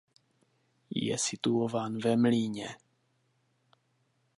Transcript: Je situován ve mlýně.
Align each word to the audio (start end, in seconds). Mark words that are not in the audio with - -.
Je 0.95 1.17
situován 1.17 1.97
ve 1.99 2.17
mlýně. 2.17 2.75